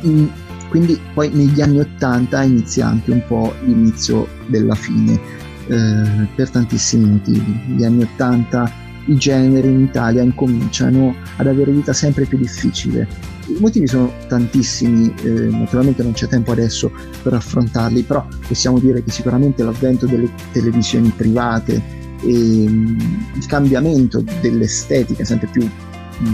In, 0.02 0.28
quindi 0.68 0.98
poi 1.12 1.30
negli 1.30 1.60
anni 1.60 1.80
Ottanta 1.80 2.42
inizia 2.42 2.86
anche 2.86 3.10
un 3.10 3.22
po' 3.26 3.52
l'inizio 3.64 4.26
della 4.46 4.74
fine, 4.74 5.20
eh, 5.66 6.26
per 6.34 6.50
tantissimi 6.50 7.10
motivi. 7.10 7.60
Negli 7.66 7.84
anni 7.84 8.02
Ottanta 8.02 8.70
i 9.06 9.16
generi 9.16 9.68
in 9.68 9.82
Italia 9.82 10.22
incominciano 10.22 11.14
ad 11.36 11.46
avere 11.46 11.72
vita 11.72 11.92
sempre 11.92 12.24
più 12.24 12.38
difficile. 12.38 13.06
I 13.46 13.56
motivi 13.58 13.86
sono 13.86 14.12
tantissimi, 14.28 15.12
eh, 15.22 15.28
naturalmente 15.28 16.02
non 16.02 16.12
c'è 16.12 16.28
tempo 16.28 16.52
adesso 16.52 16.90
per 17.22 17.34
affrontarli, 17.34 18.02
però 18.02 18.26
possiamo 18.46 18.78
dire 18.78 19.02
che 19.02 19.10
sicuramente 19.10 19.62
l'avvento 19.62 20.06
delle 20.06 20.30
televisioni 20.52 21.12
private, 21.14 22.00
e 22.24 22.66
mm, 22.68 22.98
il 23.34 23.46
cambiamento 23.46 24.24
dell'estetica 24.40 25.24
sempre 25.24 25.48
più 25.48 25.68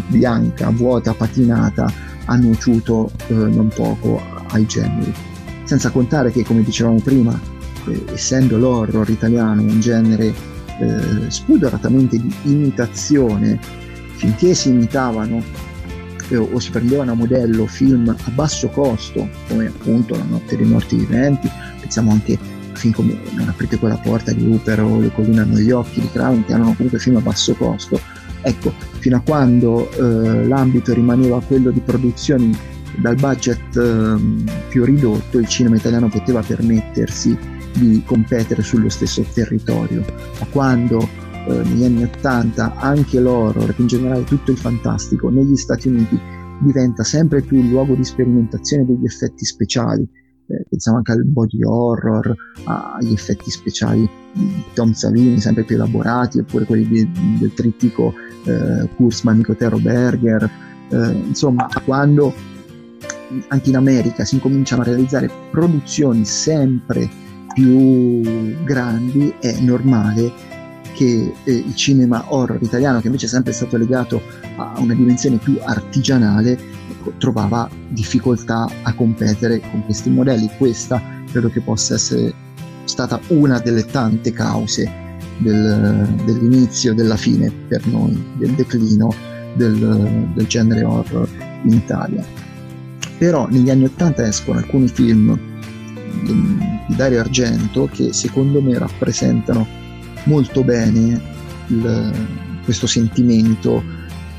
bianca, 0.08 0.70
vuota, 0.70 1.14
patinata 1.14 1.90
ha 2.26 2.36
nuociuto 2.36 3.10
eh, 3.28 3.34
non 3.34 3.68
poco 3.68 4.20
ai 4.50 4.66
generi. 4.66 5.12
Senza 5.64 5.90
contare 5.90 6.30
che, 6.30 6.44
come 6.44 6.62
dicevamo 6.62 7.00
prima, 7.00 7.38
eh, 7.86 8.04
essendo 8.12 8.58
l'horror 8.58 9.08
italiano 9.08 9.62
un 9.62 9.80
genere 9.80 10.56
eh, 10.78 11.30
spudoratamente 11.30 12.18
di 12.18 12.32
imitazione, 12.44 13.58
finché 14.16 14.54
si 14.54 14.68
imitavano 14.68 15.42
eh, 16.28 16.36
o 16.36 16.58
si 16.58 16.70
prendevano 16.70 17.12
a 17.12 17.14
modello 17.14 17.66
film 17.66 18.08
a 18.08 18.30
basso 18.30 18.68
costo, 18.68 19.28
come 19.48 19.66
appunto 19.66 20.16
La 20.16 20.24
notte 20.24 20.56
dei 20.56 20.66
morti 20.66 20.96
viventi, 20.96 21.50
pensiamo 21.80 22.10
anche 22.10 22.38
film 22.72 22.92
come 22.92 23.18
Non 23.32 23.48
aprite 23.48 23.78
quella 23.78 23.96
porta 23.96 24.32
di 24.32 24.44
Hooper 24.44 24.80
o 24.80 25.00
Le 25.00 25.12
colline 25.12 25.40
hanno 25.40 25.58
gli 25.58 25.70
occhi 25.70 26.00
di 26.00 26.08
Crown 26.10 26.44
che 26.44 26.52
erano 26.52 26.74
comunque 26.74 26.98
film 26.98 27.16
a 27.16 27.20
basso 27.20 27.54
costo. 27.54 28.00
Ecco 28.40 28.72
fino 28.98 29.16
a 29.16 29.20
quando 29.20 29.90
eh, 29.90 30.46
l'ambito 30.46 30.92
rimaneva 30.92 31.40
quello 31.40 31.70
di 31.70 31.80
produzioni 31.80 32.56
dal 32.96 33.16
budget 33.16 33.76
eh, 33.76 34.16
più 34.68 34.84
ridotto 34.84 35.38
il 35.38 35.48
cinema 35.48 35.76
italiano 35.76 36.08
poteva 36.08 36.42
permettersi 36.42 37.36
di 37.72 38.02
competere 38.04 38.62
sullo 38.62 38.88
stesso 38.88 39.24
territorio. 39.32 40.04
Ma 40.38 40.46
quando 40.50 41.00
eh, 41.00 41.62
negli 41.64 41.84
anni 41.84 42.02
80 42.04 42.76
anche 42.76 43.20
l'horror 43.20 43.74
in 43.78 43.86
generale 43.86 44.24
tutto 44.24 44.50
il 44.50 44.58
fantastico 44.58 45.28
negli 45.30 45.56
Stati 45.56 45.88
Uniti 45.88 46.18
diventa 46.60 47.04
sempre 47.04 47.40
più 47.42 47.58
il 47.58 47.68
luogo 47.68 47.94
di 47.94 48.04
sperimentazione 48.04 48.84
degli 48.84 49.04
effetti 49.04 49.44
speciali 49.44 50.08
eh, 50.50 50.64
pensiamo 50.68 50.96
anche 50.98 51.12
al 51.12 51.24
body 51.24 51.62
horror, 51.62 52.34
agli 52.64 53.12
effetti 53.12 53.50
speciali 53.50 54.08
di 54.32 54.64
Tom 54.72 54.92
Savini 54.92 55.38
sempre 55.40 55.64
più 55.64 55.74
elaborati, 55.76 56.38
oppure 56.38 56.64
quelli 56.64 56.86
di, 56.86 57.38
del 57.38 57.52
trittico 57.52 58.14
eh, 58.44 58.88
Kurzman, 58.96 59.36
Nicotero 59.36 59.78
Berger, 59.78 60.50
eh, 60.88 61.10
insomma 61.26 61.68
quando 61.84 62.32
anche 63.48 63.68
in 63.68 63.76
America 63.76 64.24
si 64.24 64.36
incominciano 64.36 64.80
a 64.80 64.86
realizzare 64.86 65.30
produzioni 65.50 66.24
sempre 66.24 67.26
più 67.58 68.22
grandi 68.62 69.34
è 69.40 69.58
normale 69.58 70.32
che 70.94 71.34
eh, 71.42 71.52
il 71.52 71.74
cinema 71.74 72.24
horror 72.28 72.62
italiano, 72.62 73.00
che 73.00 73.06
invece 73.06 73.26
è 73.26 73.28
sempre 73.28 73.52
stato 73.52 73.76
legato 73.76 74.22
a 74.56 74.74
una 74.78 74.94
dimensione 74.94 75.38
più 75.38 75.58
artigianale, 75.60 76.52
ecco, 76.52 77.14
trovava 77.18 77.68
difficoltà 77.88 78.68
a 78.82 78.94
competere 78.94 79.58
con 79.58 79.84
questi 79.84 80.08
modelli. 80.08 80.48
Questa 80.56 81.02
credo 81.32 81.48
che 81.50 81.60
possa 81.60 81.94
essere 81.94 82.32
stata 82.84 83.18
una 83.28 83.58
delle 83.58 83.84
tante 83.84 84.32
cause 84.32 84.88
del, 85.38 86.08
dell'inizio, 86.24 86.94
della 86.94 87.16
fine 87.16 87.50
per 87.66 87.84
noi, 87.88 88.24
del 88.36 88.52
declino 88.52 89.12
del, 89.54 90.28
del 90.32 90.46
genere 90.46 90.84
horror 90.84 91.28
in 91.64 91.72
Italia. 91.72 92.24
Però 93.18 93.48
negli 93.48 93.68
anni 93.68 93.84
Ottanta 93.84 94.24
escono 94.24 94.58
alcuni 94.58 94.86
film 94.86 95.36
di 96.22 96.94
Dario 96.96 97.20
Argento 97.20 97.88
che 97.92 98.12
secondo 98.12 98.60
me 98.60 98.78
rappresentano 98.78 99.66
molto 100.24 100.62
bene 100.64 101.20
il, 101.68 102.12
questo 102.64 102.86
sentimento 102.86 103.82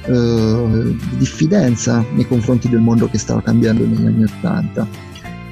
eh, 0.06 0.96
di 1.10 1.18
diffidenza 1.18 2.04
nei 2.14 2.28
confronti 2.28 2.70
del 2.70 2.80
mondo 2.80 3.10
che 3.10 3.18
stava 3.18 3.42
cambiando 3.42 3.86
negli 3.86 4.06
anni 4.06 4.24
Ottanta. 4.24 4.88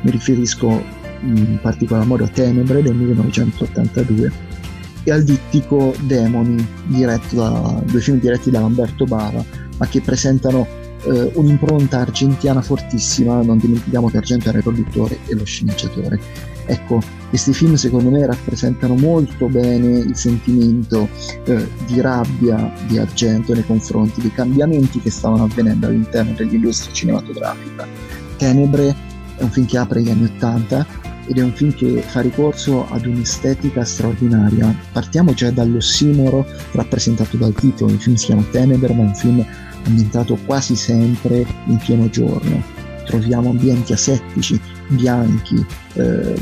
Mi 0.01 0.11
riferisco 0.11 0.83
in 1.21 1.57
particolar 1.61 2.05
modo 2.05 2.23
a 2.23 2.27
Tenebre 2.27 2.81
del 2.81 2.95
1982 2.95 4.31
e 5.03 5.11
al 5.11 5.23
dittico 5.23 5.95
Demoni, 6.01 6.65
diretto 6.85 7.35
da, 7.35 7.81
due 7.85 8.01
film 8.01 8.19
diretti 8.19 8.51
da 8.51 8.59
Lamberto 8.59 9.05
Bava, 9.05 9.43
ma 9.77 9.87
che 9.87 10.01
presentano 10.01 10.67
eh, 11.03 11.31
un'impronta 11.35 11.99
argentiana 11.99 12.61
fortissima, 12.61 13.41
non 13.41 13.57
dimentichiamo 13.57 14.09
che 14.09 14.17
Argento 14.17 14.49
era 14.49 14.57
il 14.57 14.63
produttore 14.63 15.19
e 15.27 15.35
lo 15.35 15.45
sceneggiatore. 15.45 16.19
Ecco, 16.65 17.01
questi 17.29 17.53
film 17.53 17.75
secondo 17.75 18.09
me 18.09 18.25
rappresentano 18.25 18.95
molto 18.95 19.47
bene 19.47 19.99
il 19.99 20.15
sentimento 20.15 21.07
eh, 21.45 21.67
di 21.85 22.01
rabbia 22.01 22.73
di 22.87 22.97
Argento 22.97 23.53
nei 23.53 23.65
confronti 23.65 24.21
dei 24.21 24.33
cambiamenti 24.33 24.99
che 24.99 25.09
stavano 25.09 25.45
avvenendo 25.45 25.87
all'interno 25.87 26.33
dell'industria 26.33 26.93
cinematografica. 26.93 27.87
Tenebre 28.37 28.95
è 29.37 29.43
un 29.43 29.49
film 29.49 29.65
che 29.65 29.77
apre 29.77 30.01
gli 30.01 30.09
anni 30.09 30.25
Ottanta 30.25 30.85
ed 31.25 31.37
è 31.37 31.41
un 31.41 31.51
film 31.53 31.73
che 31.73 32.01
fa 32.05 32.21
ricorso 32.21 32.85
ad 32.89 33.05
un'estetica 33.05 33.83
straordinaria. 33.83 34.73
Partiamo 34.91 35.33
già 35.33 35.51
dall'ossimoro 35.51 36.45
rappresentato 36.71 37.37
dal 37.37 37.53
titolo, 37.53 37.91
il 37.91 37.99
film 37.99 38.15
si 38.15 38.25
chiama 38.25 38.43
Tenebre 38.49 38.93
ma 38.93 39.03
è 39.03 39.05
un 39.05 39.15
film 39.15 39.45
ambientato 39.83 40.37
quasi 40.45 40.75
sempre 40.75 41.45
in 41.65 41.77
pieno 41.77 42.09
giorno. 42.09 42.61
Troviamo 43.05 43.51
ambienti 43.51 43.93
asettici, 43.93 44.59
bianchi, 44.89 45.65
eh, 45.93 46.35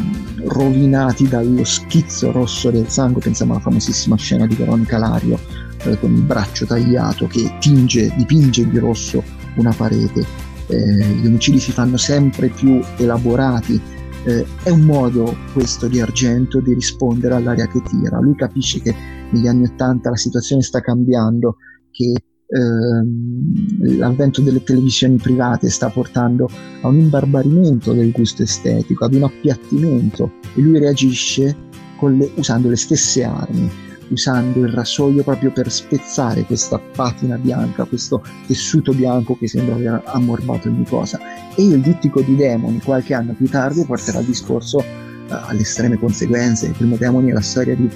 rovinati 0.46 1.28
dallo 1.28 1.64
schizzo 1.64 2.32
rosso 2.32 2.72
del 2.72 2.90
sangue, 2.90 3.22
pensiamo 3.22 3.54
alla 3.54 3.62
famosissima 3.62 4.16
scena 4.18 4.48
di 4.48 4.56
Veronica 4.56 4.98
Lario 4.98 5.40
eh, 5.84 6.00
con 6.00 6.14
il 6.14 6.22
braccio 6.22 6.66
tagliato 6.66 7.28
che 7.28 7.58
tinge, 7.60 8.14
dipinge 8.16 8.68
di 8.68 8.80
rosso 8.80 9.24
una 9.58 9.74
parete. 9.74 10.26
Eh, 10.68 11.08
gli 11.22 11.28
omicidi 11.28 11.60
si 11.60 11.72
fanno 11.72 11.98
sempre 11.98 12.50
più 12.50 12.82
elaborati, 12.98 13.80
eh, 14.26 14.46
è 14.64 14.70
un 14.70 14.82
modo 14.82 15.36
questo 15.54 15.88
di 15.88 16.02
Argento 16.02 16.60
di 16.60 16.74
rispondere 16.74 17.36
all'aria 17.36 17.68
che 17.68 17.82
tira. 17.84 18.20
Lui 18.20 18.36
capisce 18.36 18.82
che 18.82 18.96
negli 19.30 19.48
anni 19.48 19.66
Ottanta 19.66 20.10
la 20.10 20.18
situazione 20.18 20.64
sta 20.64 20.82
cambiando, 20.82 21.58
che 21.92 22.14
ehm, 22.48 23.98
l'avvento 23.98 24.42
delle 24.42 24.64
televisioni 24.64 25.18
private 25.18 25.70
sta 25.70 25.90
portando 25.90 26.50
a 26.82 26.88
un 26.88 27.00
imbarbarimento 27.00 27.94
del 27.94 28.12
gusto 28.12 28.44
estetico, 28.44 29.06
ad 29.06 29.14
un 29.14 29.24
appiattimento 29.24 30.34
e 30.56 30.62
lui 30.62 30.80
reagisce 30.80 31.56
le, 32.02 32.32
usando 32.36 32.70
le 32.70 32.76
stesse 32.76 33.24
armi, 33.24 33.70
usando 34.10 34.60
il 34.60 34.70
rasoio 34.70 35.24
proprio 35.24 35.52
per 35.52 35.72
spezzare 35.72 36.44
questa 36.44 36.80
patina 36.80 37.38
bianca, 37.38 37.86
questo 37.86 38.22
tessuto 38.46 38.94
bianco 38.94 39.38
che 39.38 39.48
sembra 39.48 39.76
aver 39.76 40.02
ammorbato 40.06 40.68
ogni 40.68 40.86
cosa. 40.86 41.20
E 41.56 41.64
il 41.64 41.80
dittico 41.82 42.22
di 42.22 42.36
Demoni, 42.36 42.82
qualche 42.82 43.14
anno 43.14 43.34
più 43.34 43.50
tardi, 43.50 43.86
porterà 43.86 44.20
il 44.20 44.26
discorso 44.26 44.78
uh, 44.78 44.84
alle 45.28 45.62
estreme 45.62 45.98
conseguenze. 45.98 46.68
Il 46.68 46.74
primo 46.74 46.98
Demoni 46.98 47.30
è 47.30 47.34
la 47.34 47.42
storia 47.42 47.76
di 47.76 47.90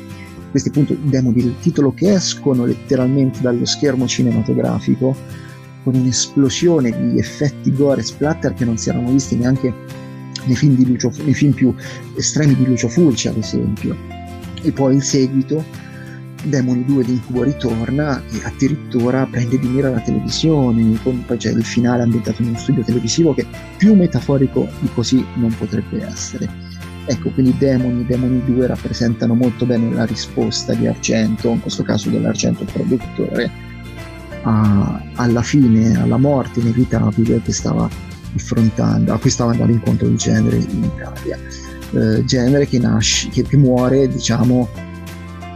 questi 0.50 0.70
appunto 0.70 0.96
demoni 1.00 1.42
del 1.42 1.56
titolo 1.60 1.94
che 1.94 2.14
escono 2.14 2.66
letteralmente 2.66 3.40
dallo 3.42 3.66
schermo 3.66 4.08
cinematografico 4.08 5.16
con 5.84 5.96
un'esplosione 5.96 7.12
di 7.12 7.20
effetti 7.20 7.74
gore 7.74 8.02
e 8.02 8.04
splatter 8.04 8.54
che 8.54 8.66
non 8.66 8.78
si 8.78 8.90
erano 8.90 9.12
visti 9.12 9.36
neanche 9.36 9.74
nei 10.46 10.56
film, 10.56 10.76
Lucio, 10.86 11.12
nei 11.24 11.34
film 11.34 11.54
più 11.54 11.74
estremi 12.16 12.56
di 12.56 12.66
Lucio 12.66 12.88
Fulci 12.88 13.28
ad 13.28 13.38
esempio 13.38 13.96
e 14.62 14.72
poi 14.72 14.96
il 14.96 15.04
seguito 15.04 15.64
Demoni 16.44 16.86
2 16.86 17.04
di 17.04 17.12
Incubo 17.14 17.44
ritorna 17.44 18.24
e 18.32 18.42
addirittura 18.44 19.28
prende 19.30 19.60
di 19.60 19.68
mira 19.68 19.90
la 19.90 20.00
televisione, 20.00 20.98
poi 21.04 21.38
c'è 21.38 21.52
il 21.52 21.66
finale 21.66 22.04
ambientato 22.04 22.42
in 22.42 22.50
uno 22.50 22.58
studio 22.58 22.84
televisivo 22.84 23.34
che 23.34 23.46
più 23.78 23.94
metaforico 23.94 24.68
di 24.80 24.90
così 24.94 25.26
non 25.36 25.54
potrebbe 25.58 26.02
essere. 26.06 26.69
Ecco, 27.12 27.32
quindi 27.32 27.58
Demoni, 27.58 28.06
Demoni 28.06 28.40
2 28.46 28.68
rappresentano 28.68 29.34
molto 29.34 29.66
bene 29.66 29.92
la 29.92 30.06
risposta 30.06 30.76
di 30.76 30.86
Argento, 30.86 31.50
in 31.50 31.60
questo 31.60 31.82
caso 31.82 32.12
dell'Argento 32.12 32.66
produttore, 32.66 33.50
a, 34.44 35.02
alla 35.16 35.42
fine, 35.42 36.00
alla 36.00 36.18
morte 36.18 36.60
inevitabile 36.60 37.42
che 37.42 37.52
stava 37.52 37.90
affrontando, 38.36 39.12
a 39.12 39.18
cui 39.18 39.32
stava 39.32 39.54
andando 39.54 39.74
incontro 39.74 40.06
il 40.06 40.18
genere 40.18 40.58
in 40.58 40.84
Italia. 40.84 41.40
Eh, 41.94 42.24
genere 42.26 42.68
che 42.68 42.78
nasce, 42.78 43.30
che, 43.30 43.42
che 43.42 43.58
muore, 43.58 44.08
diciamo, 44.08 44.70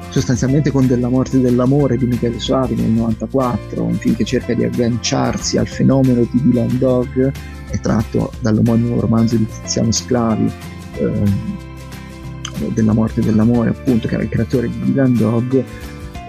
sostanzialmente 0.09 0.71
con 0.71 0.87
Della 0.87 1.07
morte 1.07 1.39
dell'amore 1.39 1.97
di 1.97 2.05
Michele 2.07 2.39
Soavi 2.39 2.73
nel 2.73 2.89
94, 2.89 3.83
un 3.83 3.93
film 3.93 4.15
che 4.15 4.23
cerca 4.23 4.55
di 4.55 4.63
agganciarsi 4.63 5.59
al 5.59 5.67
fenomeno 5.67 6.27
di 6.31 6.41
Dylan 6.41 6.79
Dog, 6.79 7.31
è 7.69 7.79
tratto 7.79 8.31
dall'omonimo 8.39 8.99
romanzo 8.99 9.35
di 9.35 9.45
Tiziano 9.45 9.91
Sclavi, 9.91 10.51
eh, 10.97 12.71
della 12.73 12.93
morte 12.93 13.21
dell'amore, 13.21 13.69
appunto, 13.69 14.07
che 14.07 14.13
era 14.15 14.23
il 14.23 14.29
creatore 14.29 14.69
di 14.69 14.79
Dylan 14.83 15.15
Dog, 15.15 15.63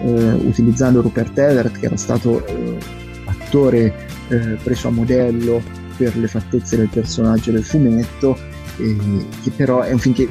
eh, 0.03 0.33
utilizzando 0.33 1.01
Rupert 1.01 1.37
Everett, 1.37 1.79
che 1.79 1.85
era 1.85 1.97
stato 1.97 2.45
eh, 2.45 2.77
attore 3.25 4.07
eh, 4.29 4.57
preso 4.61 4.87
a 4.87 4.91
modello 4.91 5.61
per 5.97 6.17
le 6.17 6.27
fattezze 6.27 6.77
del 6.77 6.89
personaggio 6.89 7.51
del 7.51 7.63
fumetto, 7.63 8.37
che 8.75 9.51
però 9.55 9.81
è 9.81 9.93
un 9.93 9.99
film 9.99 10.13
che 10.13 10.27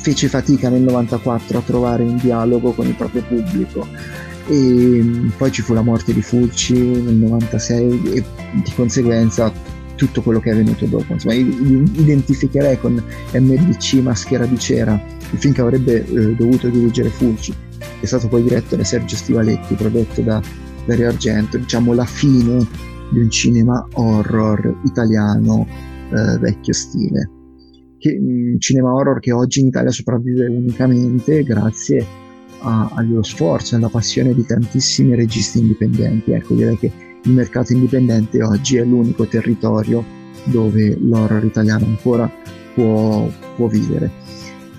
fece 0.00 0.28
fatica 0.28 0.68
nel 0.68 0.82
94 0.82 1.58
a 1.58 1.62
trovare 1.62 2.02
un 2.02 2.16
dialogo 2.16 2.72
con 2.72 2.86
il 2.86 2.94
proprio 2.94 3.22
pubblico. 3.22 3.86
E 4.48 4.54
mm, 4.54 5.28
poi 5.36 5.52
ci 5.52 5.62
fu 5.62 5.74
la 5.74 5.82
morte 5.82 6.12
di 6.12 6.22
Fulci 6.22 6.74
nel 6.74 7.14
96 7.14 8.12
e 8.14 8.24
di 8.64 8.72
conseguenza 8.74 9.52
tutto 10.00 10.22
quello 10.22 10.40
che 10.40 10.50
è 10.50 10.54
venuto 10.54 10.86
dopo. 10.86 11.12
Insomma, 11.12 11.34
identificherei 11.34 12.80
con 12.80 13.02
MDC 13.34 13.92
Maschera 13.96 14.46
di 14.46 14.58
Cera, 14.58 14.98
il 15.30 15.38
film 15.38 15.52
che 15.52 15.60
avrebbe 15.60 16.06
eh, 16.06 16.34
dovuto 16.34 16.68
dirigere 16.68 17.10
Fulci, 17.10 17.52
è 18.00 18.06
stato 18.06 18.26
poi 18.28 18.42
diretto 18.42 18.76
da 18.76 18.84
Sergio 18.84 19.14
Stivaletti, 19.14 19.74
prodotto 19.74 20.22
da 20.22 20.40
Dario 20.86 21.08
Argento, 21.08 21.58
diciamo 21.58 21.92
la 21.92 22.06
fine 22.06 22.66
di 23.10 23.18
un 23.18 23.28
cinema 23.28 23.86
horror 23.92 24.80
italiano 24.86 25.66
eh, 25.68 26.38
vecchio 26.38 26.72
stile. 26.72 27.30
Che, 27.98 28.16
un 28.18 28.58
cinema 28.58 28.94
horror 28.94 29.20
che 29.20 29.32
oggi 29.32 29.60
in 29.60 29.66
Italia 29.66 29.90
sopravvive 29.90 30.46
unicamente 30.46 31.42
grazie 31.42 32.06
a, 32.62 32.90
allo 32.94 33.22
sforzo 33.22 33.74
e 33.74 33.78
alla 33.78 33.90
passione 33.90 34.32
di 34.32 34.46
tantissimi 34.46 35.14
registi 35.14 35.58
indipendenti. 35.58 36.32
Ecco, 36.32 36.54
direi 36.54 36.78
che 36.78 36.90
il 37.24 37.32
mercato 37.32 37.72
indipendente 37.72 38.42
oggi 38.42 38.76
è 38.76 38.84
l'unico 38.84 39.26
territorio 39.26 40.04
dove 40.44 40.96
l'horror 40.98 41.44
italiano 41.44 41.84
ancora 41.86 42.30
può, 42.74 43.28
può 43.56 43.66
vivere. 43.66 44.10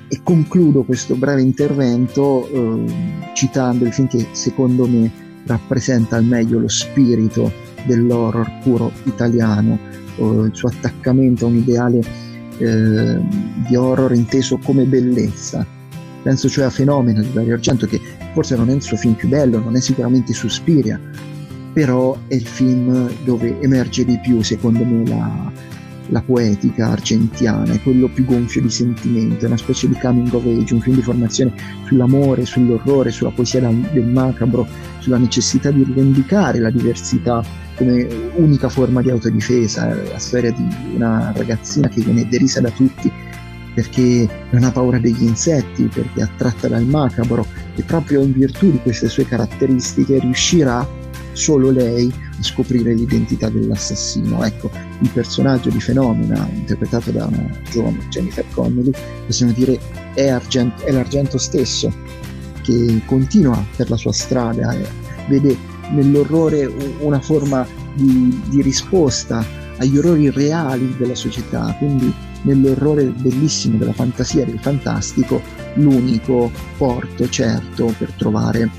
E 0.08 0.20
concludo 0.24 0.84
questo 0.84 1.16
breve 1.16 1.42
intervento 1.42 2.50
eh, 2.50 2.94
citando 3.34 3.86
il 3.86 3.94
film 3.94 4.08
che 4.08 4.28
secondo 4.32 4.86
me 4.86 5.10
rappresenta 5.46 6.18
al 6.18 6.26
meglio 6.26 6.60
lo 6.60 6.68
spirito 6.68 7.52
dell'horror 7.86 8.60
puro 8.62 8.92
italiano, 9.06 9.80
eh, 10.18 10.24
il 10.24 10.52
suo 10.52 10.70
attaccamento 10.70 11.46
a 11.46 11.48
un 11.48 11.56
ideale 11.56 12.02
eh, 12.58 13.20
di 13.68 13.76
horror 13.76 14.14
inteso 14.14 14.58
come 14.58 14.84
bellezza. 14.84 15.66
Penso 16.24 16.50
cioè 16.50 16.66
a 16.66 16.70
Fenomeno 16.70 17.22
di 17.22 17.32
Dario 17.32 17.54
Argento 17.54 17.88
che 17.88 18.00
forse 18.34 18.56
non 18.56 18.70
è 18.70 18.74
il 18.74 18.82
suo 18.82 18.98
film 18.98 19.14
più 19.14 19.28
bello, 19.30 19.60
non 19.60 19.76
è 19.76 19.82
sicuramente 19.82 20.34
Suspiria, 20.34 21.00
però 21.74 22.18
è 22.28 22.36
il 22.36 22.46
film 22.46 23.10
dove 23.24 23.60
emerge 23.62 24.06
di 24.06 24.20
più, 24.20 24.42
secondo 24.42 24.84
me, 24.84 25.08
la, 25.08 25.52
la 26.08 26.22
poetica 26.22 26.90
argentiana, 26.90 27.74
è 27.74 27.82
quello 27.82 28.10
più 28.10 28.26
gonfio 28.26 28.62
di 28.62 28.70
sentimento, 28.70 29.46
è 29.46 29.48
una 29.48 29.58
specie 29.58 29.88
di 29.88 29.98
coming 30.00 30.34
of 30.34 30.46
age, 30.46 30.74
un 30.74 30.82
film 30.82 30.96
di 30.96 31.02
formazione 31.02 31.54
sull'amore, 31.86 32.46
sull'orrore, 32.46 33.12
sulla 33.12 33.32
poesia 33.32 33.62
del 33.62 34.08
macabro, 34.08 34.68
sulla 35.00 35.18
necessità 35.18 35.72
di 35.72 35.84
rivendicare 35.84 36.60
la 36.60 36.70
diversità 36.70 37.44
come 37.76 38.06
unica 38.36 38.70
forma 38.70 39.02
di 39.02 39.10
autodifesa, 39.10 39.88
la 39.88 40.20
storia 40.20 40.52
di 40.52 40.96
una 40.96 41.32
ragazzina 41.36 41.88
che 41.88 42.02
viene 42.02 42.28
derisa 42.28 42.60
da 42.62 42.70
tutti 42.70 43.12
perché 43.74 44.28
non 44.50 44.64
ha 44.64 44.72
paura 44.72 45.00
degli 45.00 45.24
insetti, 45.24 45.84
perché 45.84 46.20
è 46.20 46.24
attratta 46.24 46.68
dal 46.68 46.86
macabro. 46.86 47.46
E 47.76 47.84
proprio 47.84 48.22
in 48.22 48.34
virtù 48.34 48.70
di 48.70 48.80
queste 48.80 49.08
sue 49.08 49.26
caratteristiche 49.26 50.20
riuscirà 50.20 50.86
solo 51.34 51.72
lei 51.72 52.12
a 52.14 52.44
scoprire 52.44 52.94
l'identità 52.94 53.50
dell'assassino. 53.50 54.44
Ecco, 54.44 54.70
il 55.00 55.10
personaggio 55.10 55.70
di 55.70 55.80
Fenomena, 55.80 56.48
interpretato 56.54 57.12
da 57.12 57.26
una 57.26 57.50
giovane 57.70 58.00
Jennifer 58.10 58.46
Connelly, 58.54 58.92
possiamo 59.26 59.52
dire 59.52 59.80
è, 60.14 60.28
Argento, 60.28 60.84
è 60.84 60.92
l'argento 60.92 61.38
stesso 61.38 61.92
che 62.62 63.02
continua 63.06 63.64
per 63.76 63.90
la 63.90 63.98
sua 63.98 64.14
strada 64.14 64.74
e 64.74 64.86
vede 65.28 65.58
nell'orrore 65.92 66.72
una 67.00 67.20
forma 67.20 67.66
di, 67.94 68.42
di 68.48 68.62
risposta 68.62 69.44
agli 69.78 69.98
orrori 69.98 70.30
reali 70.30 70.96
della 70.98 71.16
società, 71.16 71.76
quindi 71.78 72.14
nell'orrore 72.44 73.06
bellissimo 73.06 73.78
della 73.78 73.94
fantasia, 73.94 74.46
del 74.46 74.60
fantastico, 74.60 75.42
l'unico 75.76 76.52
porto 76.78 77.28
certo 77.30 77.94
per 77.98 78.12
trovare 78.14 78.70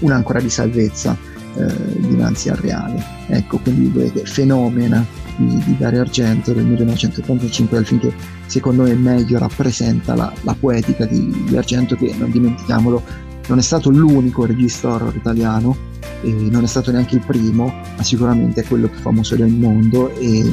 un'ancora 0.00 0.40
di 0.40 0.50
salvezza 0.50 1.16
eh, 1.56 2.00
dinanzi 2.00 2.48
al 2.48 2.56
reale. 2.56 3.02
Ecco, 3.28 3.58
quindi 3.58 4.10
fenomena 4.24 5.04
di, 5.36 5.62
di 5.64 5.76
Dario 5.76 6.00
Argento 6.00 6.52
del 6.52 6.64
1985 6.64 7.76
è 7.76 7.80
il 7.80 7.86
film 7.86 8.00
che 8.00 8.12
secondo 8.46 8.82
me 8.82 8.94
meglio 8.94 9.38
rappresenta 9.38 10.14
la, 10.14 10.32
la 10.42 10.56
poetica 10.58 11.04
di, 11.04 11.44
di, 11.46 11.56
Argento 11.56 11.96
che, 11.96 12.14
non 12.16 12.30
dimentichiamolo, 12.30 13.02
non 13.48 13.58
è 13.58 13.62
stato 13.62 13.90
l'unico 13.90 14.44
regista 14.44 14.88
horror 14.88 15.14
italiano, 15.14 15.94
e 16.22 16.30
non 16.30 16.64
è 16.64 16.66
stato 16.66 16.90
neanche 16.90 17.16
il 17.16 17.24
primo, 17.24 17.72
ma 17.96 18.02
sicuramente 18.02 18.62
è 18.62 18.66
quello 18.66 18.88
più 18.88 18.98
famoso 18.98 19.36
del 19.36 19.52
mondo 19.52 20.10
e 20.14 20.52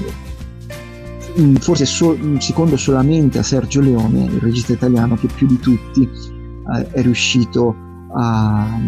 mm, 1.39 1.55
forse 1.55 1.85
so, 1.85 2.17
secondo 2.39 2.77
solamente 2.77 3.39
a 3.39 3.43
Sergio 3.43 3.81
Leone, 3.81 4.25
il 4.25 4.39
regista 4.39 4.73
italiano 4.73 5.15
che 5.15 5.27
più 5.33 5.47
di 5.47 5.59
tutti 5.59 6.07
eh, 6.75 6.87
è 6.91 7.01
riuscito 7.01 7.75
a 8.15 8.79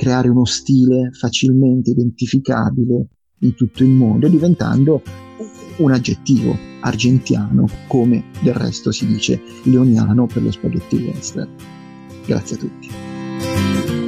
creare 0.00 0.30
uno 0.30 0.46
stile 0.46 1.10
facilmente 1.12 1.90
identificabile 1.90 3.06
in 3.40 3.54
tutto 3.54 3.82
il 3.82 3.90
mondo, 3.90 4.28
diventando 4.28 5.02
un 5.76 5.92
aggettivo 5.92 6.56
argentiano, 6.80 7.68
come 7.86 8.24
del 8.40 8.54
resto 8.54 8.92
si 8.92 9.06
dice 9.06 9.38
leoniano 9.64 10.24
per 10.24 10.42
lo 10.42 10.50
spaghetti 10.50 10.96
western. 10.96 11.50
Grazie 12.24 12.56
a 12.56 12.58
tutti. 12.58 13.99